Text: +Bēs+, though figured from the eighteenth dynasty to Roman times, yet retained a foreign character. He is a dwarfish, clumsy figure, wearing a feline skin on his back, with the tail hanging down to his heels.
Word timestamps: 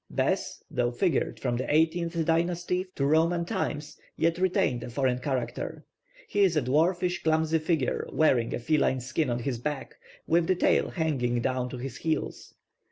+Bēs+, 0.11 0.63
though 0.71 0.89
figured 0.89 1.39
from 1.39 1.57
the 1.57 1.71
eighteenth 1.71 2.25
dynasty 2.25 2.87
to 2.95 3.05
Roman 3.05 3.45
times, 3.45 3.97
yet 4.17 4.39
retained 4.39 4.83
a 4.83 4.89
foreign 4.89 5.19
character. 5.19 5.85
He 6.27 6.39
is 6.41 6.57
a 6.57 6.61
dwarfish, 6.63 7.21
clumsy 7.21 7.59
figure, 7.59 8.07
wearing 8.11 8.51
a 8.51 8.57
feline 8.59 8.99
skin 9.01 9.29
on 9.29 9.41
his 9.43 9.59
back, 9.59 9.97
with 10.25 10.47
the 10.47 10.55
tail 10.55 10.89
hanging 10.89 11.39
down 11.39 11.69
to 11.69 11.77
his 11.77 11.97
heels. 11.97 12.55